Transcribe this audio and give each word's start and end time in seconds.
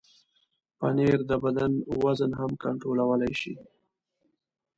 پنېر 0.77 1.19
د 1.29 1.31
بدن 1.43 1.71
وزن 2.03 2.31
هم 2.39 2.51
کنټرولولی 2.63 3.33
شي. 3.41 3.53